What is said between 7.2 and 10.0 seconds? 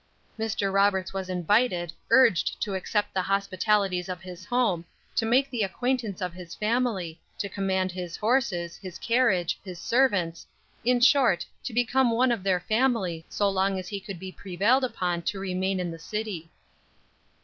to command his horses, his carriage, his